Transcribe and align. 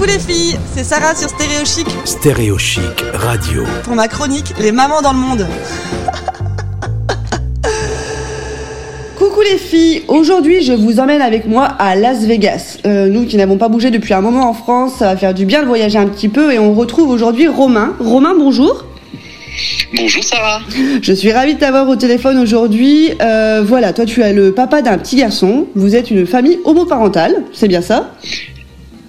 Coucou 0.00 0.12
les 0.12 0.18
filles, 0.18 0.56
c'est 0.74 0.82
Sarah 0.82 1.14
sur 1.14 1.28
Stéréo 1.28 1.62
Chic. 1.62 1.86
Stéréo 2.06 2.56
Chic 2.56 3.04
Radio. 3.12 3.64
Pour 3.84 3.94
ma 3.94 4.08
chronique, 4.08 4.54
les 4.58 4.72
mamans 4.72 5.02
dans 5.02 5.12
le 5.12 5.18
monde. 5.18 5.46
Coucou 9.18 9.42
les 9.42 9.58
filles, 9.58 10.04
aujourd'hui 10.08 10.62
je 10.62 10.72
vous 10.72 11.00
emmène 11.00 11.20
avec 11.20 11.46
moi 11.46 11.64
à 11.64 11.96
Las 11.96 12.20
Vegas. 12.20 12.78
Euh, 12.86 13.08
nous 13.08 13.26
qui 13.26 13.36
n'avons 13.36 13.58
pas 13.58 13.68
bougé 13.68 13.90
depuis 13.90 14.14
un 14.14 14.22
moment 14.22 14.48
en 14.48 14.54
France, 14.54 14.94
ça 15.00 15.04
va 15.04 15.18
faire 15.18 15.34
du 15.34 15.44
bien 15.44 15.60
de 15.60 15.66
voyager 15.66 15.98
un 15.98 16.06
petit 16.06 16.30
peu 16.30 16.50
et 16.50 16.58
on 16.58 16.72
retrouve 16.72 17.10
aujourd'hui 17.10 17.46
Romain. 17.46 17.94
Romain, 18.00 18.32
bonjour. 18.34 18.86
Bonjour 19.94 20.24
Sarah. 20.24 20.62
Je 21.02 21.12
suis 21.12 21.30
ravie 21.30 21.56
de 21.56 21.60
t'avoir 21.60 21.86
au 21.86 21.96
téléphone 21.96 22.38
aujourd'hui. 22.38 23.10
Euh, 23.20 23.62
voilà, 23.62 23.92
toi 23.92 24.06
tu 24.06 24.22
es 24.22 24.32
le 24.32 24.54
papa 24.54 24.80
d'un 24.80 24.96
petit 24.96 25.16
garçon. 25.16 25.66
Vous 25.74 25.94
êtes 25.94 26.10
une 26.10 26.26
famille 26.26 26.58
homoparentale, 26.64 27.42
c'est 27.52 27.68
bien 27.68 27.82
ça? 27.82 28.14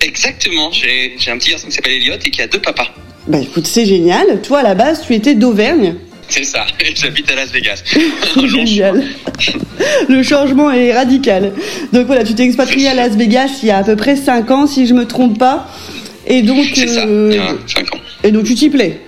Exactement, 0.02 0.72
j'ai 0.72 1.16
un 1.28 1.38
petit 1.38 1.52
garçon 1.52 1.68
qui 1.68 1.74
s'appelle 1.74 1.94
Elliot 1.94 2.16
et 2.26 2.30
qui 2.30 2.42
a 2.42 2.48
deux 2.48 2.60
papas. 2.60 2.88
Bah 3.28 3.40
écoute, 3.40 3.68
c'est 3.68 3.86
génial. 3.86 4.42
Toi 4.42 4.60
à 4.60 4.64
la 4.64 4.74
base 4.76 5.04
tu 5.06 5.14
étais 5.14 5.36
d'Auvergne. 5.36 5.96
C'est 6.28 6.44
ça, 6.46 6.66
j'habite 6.96 7.30
à 7.32 7.36
Las 7.36 7.52
Vegas. 7.52 7.84
Génial. 8.46 9.04
Le 10.08 10.24
changement 10.24 10.72
est 10.72 10.94
radical. 10.94 11.54
Donc 11.92 12.08
voilà, 12.08 12.24
tu 12.24 12.34
t'es 12.36 12.44
expatrié 12.44 12.88
à 12.88 12.94
Las 12.94 13.16
Vegas 13.18 13.60
il 13.64 13.68
y 13.68 13.72
a 13.72 13.78
à 13.78 13.84
peu 13.84 13.96
près 13.98 14.16
5 14.16 14.50
ans, 14.50 14.66
si 14.66 14.88
je 14.88 14.94
me 14.94 15.06
trompe 15.06 15.38
pas. 15.38 15.70
Et 16.26 16.42
donc, 16.42 16.66
C'est 16.74 16.88
ça, 16.88 17.06
euh, 17.06 17.30
il 17.32 17.36
y 17.36 17.40
a 17.40 17.56
5 17.68 17.94
ans. 17.96 18.00
et 18.24 18.32
donc 18.32 18.46
tu 18.46 18.56
t'y 18.56 18.70
plais. 18.70 19.02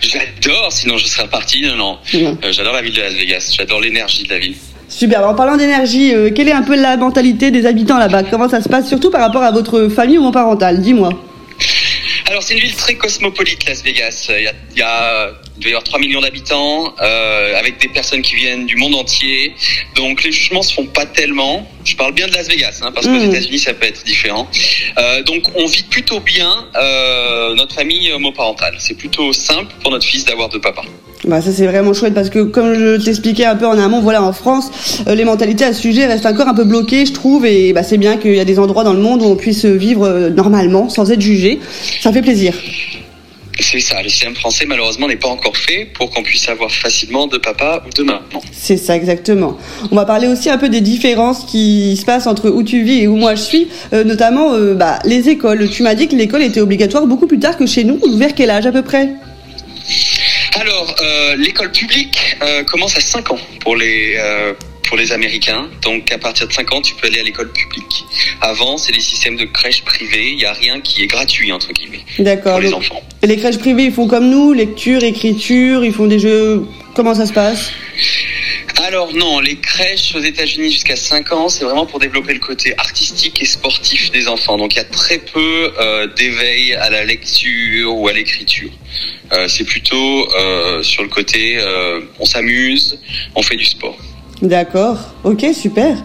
J'adore, 0.00 0.70
sinon 0.70 0.98
je 0.98 1.06
serais 1.06 1.28
parti. 1.28 1.62
Non, 1.62 1.76
non. 1.76 1.98
Euh, 2.14 2.52
j'adore 2.52 2.74
la 2.74 2.82
ville 2.82 2.92
de 2.94 3.00
Las 3.00 3.14
Vegas, 3.14 3.52
j'adore 3.56 3.80
l'énergie 3.80 4.24
de 4.24 4.28
la 4.30 4.38
ville. 4.38 4.54
Super. 4.94 5.18
Alors, 5.20 5.30
en 5.30 5.34
parlant 5.34 5.56
d'énergie, 5.56 6.14
euh, 6.14 6.30
quelle 6.34 6.48
est 6.48 6.52
un 6.52 6.62
peu 6.62 6.76
la 6.76 6.96
mentalité 6.96 7.50
des 7.50 7.66
habitants 7.66 7.98
là-bas? 7.98 8.24
Comment 8.24 8.48
ça 8.48 8.60
se 8.60 8.68
passe, 8.68 8.88
surtout 8.88 9.10
par 9.10 9.20
rapport 9.22 9.42
à 9.42 9.50
votre 9.50 9.88
famille 9.88 10.18
homoparentale 10.18 10.80
Dis-moi. 10.80 11.10
Alors 12.28 12.42
c'est 12.42 12.54
une 12.54 12.60
ville 12.60 12.74
très 12.76 12.94
cosmopolite, 12.94 13.66
Las 13.68 13.82
Vegas. 13.82 14.26
Il 14.30 14.44
y 14.44 14.46
a, 14.46 14.52
il 14.74 14.78
y 14.78 14.82
a- 14.82 15.30
il 15.56 15.60
doit 15.60 15.70
y 15.70 15.74
avoir 15.74 15.82
3 15.84 15.98
millions 15.98 16.20
d'habitants, 16.20 16.94
euh, 17.02 17.58
avec 17.58 17.78
des 17.80 17.88
personnes 17.88 18.22
qui 18.22 18.36
viennent 18.36 18.64
du 18.64 18.76
monde 18.76 18.94
entier. 18.94 19.54
Donc 19.96 20.22
les 20.24 20.32
jugements 20.32 20.62
se 20.62 20.72
font 20.72 20.86
pas 20.86 21.04
tellement. 21.04 21.68
Je 21.84 21.94
parle 21.94 22.14
bien 22.14 22.26
de 22.28 22.32
Las 22.32 22.48
Vegas, 22.48 22.80
hein, 22.82 22.90
parce 22.94 23.06
qu'aux 23.06 23.12
Mhm. 23.12 23.30
États-Unis 23.30 23.58
ça 23.58 23.74
peut 23.74 23.86
être 23.86 24.02
différent. 24.04 24.48
Euh, 24.98 25.22
donc 25.24 25.42
on 25.56 25.66
vit 25.66 25.82
plutôt 25.82 26.20
bien 26.20 26.50
euh, 26.76 27.54
notre 27.54 27.74
famille 27.74 28.10
homoparentale. 28.12 28.76
C'est 28.78 28.96
plutôt 28.96 29.32
simple 29.32 29.72
pour 29.82 29.90
notre 29.90 30.06
fils 30.06 30.24
d'avoir 30.24 30.48
deux 30.48 30.60
papas. 30.60 30.84
Bah 31.26 31.40
ça 31.40 31.52
c'est 31.52 31.66
vraiment 31.66 31.92
chouette 31.92 32.14
parce 32.14 32.30
que 32.30 32.40
comme 32.40 32.74
je 32.74 32.96
t'expliquais 32.96 33.44
un 33.44 33.54
peu 33.54 33.66
en 33.66 33.78
amont, 33.78 34.00
voilà 34.00 34.24
en 34.24 34.32
France, 34.32 34.70
euh, 35.06 35.14
les 35.14 35.24
mentalités 35.24 35.64
à 35.64 35.72
ce 35.72 35.80
sujet 35.80 36.06
restent 36.06 36.26
encore 36.26 36.48
un 36.48 36.54
peu 36.54 36.64
bloquées, 36.64 37.06
je 37.06 37.12
trouve, 37.12 37.46
et 37.46 37.72
bah 37.72 37.84
c'est 37.84 37.98
bien 37.98 38.16
qu'il 38.16 38.34
y 38.34 38.40
a 38.40 38.44
des 38.44 38.58
endroits 38.58 38.82
dans 38.82 38.92
le 38.92 39.00
monde 39.00 39.22
où 39.22 39.26
on 39.26 39.36
puisse 39.36 39.64
vivre 39.64 40.04
euh, 40.04 40.30
normalement, 40.30 40.88
sans 40.88 41.12
être 41.12 41.20
jugé. 41.20 41.60
Ça 42.00 42.12
fait 42.12 42.22
plaisir. 42.22 42.54
C'est 43.60 43.78
ça, 43.78 44.02
le 44.02 44.08
système 44.08 44.34
français 44.34 44.64
malheureusement 44.66 45.06
n'est 45.06 45.16
pas 45.16 45.28
encore 45.28 45.56
fait 45.56 45.86
pour 45.94 46.10
qu'on 46.10 46.22
puisse 46.24 46.48
avoir 46.48 46.72
facilement 46.72 47.28
deux 47.28 47.38
papas 47.38 47.84
ou 47.86 47.90
deux 47.94 48.02
mamans. 48.02 48.20
C'est 48.50 48.76
ça 48.76 48.96
exactement. 48.96 49.56
On 49.92 49.96
va 49.96 50.04
parler 50.04 50.26
aussi 50.26 50.50
un 50.50 50.58
peu 50.58 50.68
des 50.68 50.80
différences 50.80 51.44
qui 51.44 51.96
se 51.96 52.04
passent 52.04 52.26
entre 52.26 52.50
où 52.50 52.64
tu 52.64 52.82
vis 52.82 53.02
et 53.02 53.06
où 53.06 53.14
moi 53.14 53.36
je 53.36 53.42
suis, 53.42 53.68
euh, 53.92 54.02
notamment 54.02 54.54
euh, 54.54 54.74
bah, 54.74 54.98
les 55.04 55.28
écoles. 55.28 55.70
Tu 55.70 55.84
m'as 55.84 55.94
dit 55.94 56.08
que 56.08 56.16
l'école 56.16 56.42
était 56.42 56.60
obligatoire 56.60 57.06
beaucoup 57.06 57.28
plus 57.28 57.38
tard 57.38 57.56
que 57.56 57.66
chez 57.66 57.84
nous. 57.84 58.00
Vers 58.16 58.34
quel 58.34 58.50
âge 58.50 58.66
à 58.66 58.72
peu 58.72 58.82
près? 58.82 59.10
Alors, 60.60 60.94
euh, 61.00 61.36
l'école 61.36 61.72
publique 61.72 62.36
euh, 62.42 62.62
commence 62.64 62.96
à 62.96 63.00
5 63.00 63.30
ans 63.30 63.38
pour 63.60 63.76
les, 63.76 64.16
euh, 64.18 64.52
pour 64.86 64.96
les 64.96 65.12
Américains. 65.12 65.68
Donc, 65.82 66.12
à 66.12 66.18
partir 66.18 66.46
de 66.46 66.52
5 66.52 66.74
ans, 66.74 66.82
tu 66.82 66.94
peux 66.94 67.06
aller 67.06 67.20
à 67.20 67.22
l'école 67.22 67.50
publique. 67.50 68.04
Avant, 68.40 68.76
c'est 68.76 68.92
des 68.92 69.00
systèmes 69.00 69.36
de 69.36 69.44
crèches 69.44 69.82
privées. 69.82 70.30
Il 70.30 70.36
n'y 70.36 70.44
a 70.44 70.52
rien 70.52 70.80
qui 70.80 71.02
est 71.02 71.06
gratuit, 71.06 71.52
entre 71.52 71.72
guillemets, 71.72 72.04
D'accord. 72.18 72.52
pour 72.52 72.60
les 72.60 72.70
donc, 72.70 72.80
enfants. 72.80 73.02
Les 73.22 73.36
crèches 73.36 73.58
privées, 73.58 73.84
ils 73.84 73.92
font 73.92 74.06
comme 74.06 74.28
nous, 74.28 74.52
lecture, 74.52 75.02
écriture, 75.02 75.84
ils 75.84 75.92
font 75.92 76.06
des 76.06 76.18
jeux. 76.18 76.66
Comment 76.94 77.14
ça 77.14 77.24
se 77.24 77.32
passe? 77.32 77.72
Alors, 78.84 79.14
non, 79.14 79.38
les 79.38 79.54
crèches 79.60 80.12
aux 80.16 80.20
États-Unis 80.20 80.72
jusqu'à 80.72 80.96
5 80.96 81.30
ans, 81.30 81.48
c'est 81.48 81.62
vraiment 81.62 81.86
pour 81.86 82.00
développer 82.00 82.34
le 82.34 82.40
côté 82.40 82.74
artistique 82.78 83.40
et 83.40 83.44
sportif 83.44 84.10
des 84.10 84.26
enfants. 84.26 84.56
Donc, 84.56 84.74
il 84.74 84.78
y 84.78 84.80
a 84.80 84.84
très 84.84 85.18
peu 85.18 85.72
euh, 85.78 86.08
d'éveil 86.08 86.74
à 86.74 86.90
la 86.90 87.04
lecture 87.04 87.96
ou 87.96 88.08
à 88.08 88.12
l'écriture. 88.12 88.70
Euh, 89.32 89.46
c'est 89.46 89.62
plutôt 89.62 90.28
euh, 90.34 90.82
sur 90.82 91.04
le 91.04 91.08
côté 91.08 91.60
on 92.18 92.24
s'amuse, 92.24 92.98
on 93.36 93.42
fait 93.42 93.54
du 93.54 93.64
sport. 93.64 93.96
D'accord. 94.42 94.98
Ok, 95.22 95.46
super. 95.54 95.96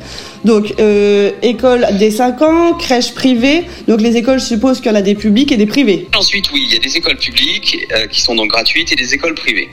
Donc, 0.46 0.76
euh, 0.80 1.32
école 1.42 1.88
des 1.98 2.12
5 2.12 2.42
ans, 2.44 2.74
crèche 2.74 3.16
privée. 3.16 3.64
Donc, 3.88 4.00
les 4.00 4.16
écoles, 4.16 4.40
je 4.40 4.46
suppose 4.46 4.78
qu'il 4.78 4.92
y 4.92 4.94
en 4.94 4.98
a 4.98 5.02
des 5.02 5.16
publiques 5.16 5.52
et 5.52 5.58
des 5.58 5.66
privées. 5.66 6.08
Ensuite, 6.16 6.52
oui, 6.54 6.66
il 6.68 6.74
y 6.74 6.78
a 6.78 6.80
des 6.80 6.96
écoles 6.96 7.18
publiques 7.18 7.80
euh, 7.92 8.06
qui 8.06 8.22
sont 8.22 8.36
donc 8.36 8.52
gratuites 8.52 8.92
et 8.92 8.96
des 8.96 9.16
écoles 9.16 9.34
privées. 9.34 9.70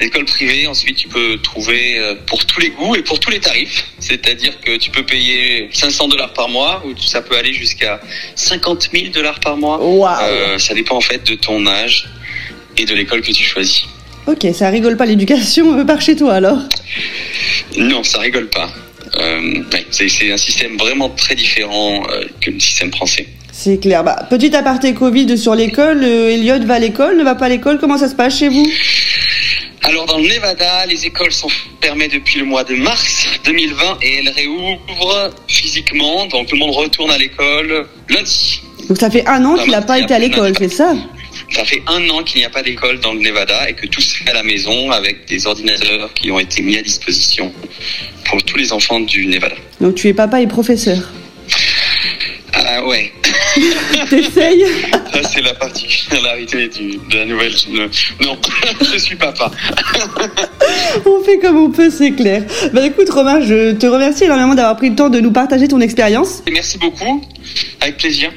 Les 0.00 0.08
écoles 0.08 0.24
privées, 0.24 0.66
ensuite, 0.66 0.96
tu 0.96 1.06
peux 1.06 1.38
trouver 1.38 1.98
euh, 1.98 2.16
pour 2.26 2.44
tous 2.44 2.58
les 2.60 2.70
goûts 2.70 2.96
et 2.96 3.02
pour 3.02 3.20
tous 3.20 3.30
les 3.30 3.38
tarifs. 3.38 3.86
C'est-à-dire 4.00 4.60
que 4.60 4.76
tu 4.76 4.90
peux 4.90 5.04
payer 5.04 5.68
500 5.72 6.08
dollars 6.08 6.32
par 6.32 6.48
mois 6.48 6.82
ou 6.84 7.00
ça 7.00 7.22
peut 7.22 7.36
aller 7.36 7.52
jusqu'à 7.52 8.00
50 8.34 8.90
000 8.92 9.12
dollars 9.12 9.38
par 9.38 9.56
mois. 9.56 9.80
Euh, 10.22 10.58
ça 10.58 10.74
dépend 10.74 10.96
en 10.96 11.00
fait 11.00 11.24
de 11.24 11.36
ton 11.36 11.64
âge 11.68 12.08
et 12.76 12.84
de 12.84 12.94
l'école 12.94 13.22
que 13.22 13.30
tu 13.30 13.44
choisis. 13.44 13.84
Ok, 14.26 14.46
ça 14.52 14.68
rigole 14.68 14.96
pas 14.96 15.06
l'éducation 15.06 15.84
par 15.86 16.00
chez 16.00 16.16
toi 16.16 16.34
alors 16.34 16.58
Non, 17.76 18.02
ça 18.02 18.18
rigole 18.18 18.48
pas. 18.48 18.70
Euh, 19.18 19.62
c'est 19.90 20.32
un 20.32 20.36
système 20.36 20.76
vraiment 20.76 21.08
très 21.10 21.34
différent 21.34 22.02
euh, 22.10 22.24
que 22.40 22.50
le 22.50 22.60
système 22.60 22.92
français. 22.92 23.26
C'est 23.52 23.78
clair. 23.78 24.04
Bah, 24.04 24.26
petit 24.30 24.54
aparté 24.54 24.94
Covid 24.94 25.36
sur 25.36 25.54
l'école. 25.54 26.02
euh, 26.04 26.30
Elliot 26.30 26.64
va 26.64 26.74
à 26.74 26.78
l'école, 26.78 27.16
ne 27.16 27.24
va 27.24 27.34
pas 27.34 27.46
à 27.46 27.48
l'école. 27.48 27.78
Comment 27.78 27.98
ça 27.98 28.08
se 28.08 28.14
passe 28.14 28.38
chez 28.38 28.48
vous? 28.48 28.66
Alors 29.82 30.04
dans 30.06 30.18
le 30.18 30.28
Nevada, 30.28 30.84
les 30.86 31.06
écoles 31.06 31.32
sont 31.32 31.48
fermées 31.80 32.08
depuis 32.08 32.38
le 32.38 32.44
mois 32.44 32.62
de 32.62 32.74
mars 32.74 33.26
2020 33.44 33.98
et 34.02 34.18
elles 34.18 34.28
réouvrent 34.28 35.30
physiquement, 35.46 36.26
donc 36.26 36.48
tout 36.48 36.56
le 36.56 36.60
monde 36.60 36.74
retourne 36.74 37.10
à 37.10 37.16
l'école 37.16 37.86
lundi. 38.10 38.60
Donc 38.88 38.98
ça 38.98 39.08
fait 39.10 39.26
un 39.26 39.42
an 39.46 39.54
qu'il 39.54 39.70
n'a 39.70 39.80
pas 39.80 39.98
été 39.98 40.12
à 40.12 40.18
l'école, 40.18 40.52
c'est 40.58 40.68
ça? 40.68 40.94
Ça 41.50 41.64
fait 41.64 41.82
un 41.86 42.08
an 42.10 42.22
qu'il 42.22 42.40
n'y 42.40 42.44
a 42.44 42.50
pas 42.50 42.62
d'école 42.62 43.00
dans 43.00 43.12
le 43.14 43.20
Nevada 43.20 43.68
et 43.68 43.74
que 43.74 43.86
tout 43.86 44.00
se 44.00 44.16
fait 44.16 44.30
à 44.30 44.34
la 44.34 44.42
maison 44.42 44.90
avec 44.90 45.26
des 45.26 45.46
ordinateurs 45.46 46.12
qui 46.14 46.30
ont 46.30 46.38
été 46.38 46.62
mis 46.62 46.76
à 46.76 46.82
disposition 46.82 47.52
pour 48.26 48.42
tous 48.42 48.58
les 48.58 48.72
enfants 48.72 49.00
du 49.00 49.26
Nevada. 49.26 49.56
Donc 49.80 49.94
tu 49.94 50.08
es 50.08 50.14
papa 50.14 50.40
et 50.40 50.46
professeur? 50.46 51.10
Ah 52.52 52.84
ouais, 52.86 53.12
T'essayes 54.10 54.64
ça 55.12 55.20
c'est 55.32 55.40
la 55.42 55.54
particularité 55.54 56.68
du, 56.68 56.98
de 57.10 57.16
la 57.16 57.24
nouvelle. 57.24 57.52
je- 57.52 57.70
Non, 58.24 58.36
je 58.92 58.98
suis 58.98 59.16
papa. 59.16 59.50
On 61.06 61.22
fait 61.24 61.38
comme 61.38 61.56
on 61.58 61.70
peut, 61.70 61.90
c'est 61.90 62.12
clair. 62.12 62.42
Bah 62.72 62.86
écoute 62.86 63.08
Romain, 63.10 63.40
je 63.40 63.72
te 63.72 63.86
remercie 63.86 64.24
énormément 64.24 64.54
d'avoir 64.54 64.76
pris 64.76 64.90
le 64.90 64.96
temps 64.96 65.08
de 65.08 65.20
nous 65.20 65.30
partager 65.32 65.66
ton 65.68 65.80
expérience. 65.80 66.42
Merci 66.50 66.78
beaucoup, 66.78 67.22
avec 67.80 67.96
plaisir. 67.98 68.30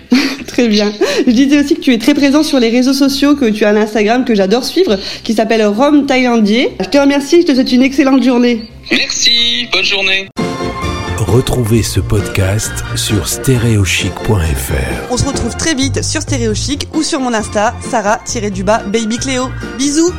Très 0.47 0.67
bien. 0.67 0.91
Je 1.25 1.31
disais 1.31 1.59
aussi 1.63 1.75
que 1.75 1.81
tu 1.81 1.93
es 1.93 1.97
très 1.97 2.13
présent 2.13 2.43
sur 2.43 2.59
les 2.59 2.69
réseaux 2.69 2.93
sociaux, 2.93 3.35
que 3.35 3.45
tu 3.49 3.63
as 3.65 3.69
un 3.69 3.75
Instagram 3.75 4.25
que 4.25 4.35
j'adore 4.35 4.63
suivre, 4.63 4.97
qui 5.23 5.33
s'appelle 5.33 5.65
Rome 5.65 6.05
Thaïlandier. 6.05 6.69
Je 6.79 6.85
te 6.89 6.97
remercie, 6.97 7.41
je 7.41 7.47
te 7.47 7.53
souhaite 7.53 7.71
une 7.71 7.83
excellente 7.83 8.23
journée. 8.23 8.63
Merci, 8.91 9.67
bonne 9.71 9.85
journée. 9.85 10.27
Retrouvez 11.31 11.81
ce 11.81 12.01
podcast 12.01 12.83
sur 12.97 13.29
stéréochic.fr. 13.29 15.11
On 15.11 15.15
se 15.15 15.25
retrouve 15.25 15.55
très 15.55 15.73
vite 15.73 16.03
sur 16.03 16.21
Stéréo 16.21 16.53
Chic 16.53 16.89
ou 16.93 17.03
sur 17.03 17.21
mon 17.21 17.33
Insta, 17.33 17.73
Sarah-du-bas 17.89 18.83
Baby 18.87 19.17
Cléo. 19.17 19.47
Bisous 19.77 20.11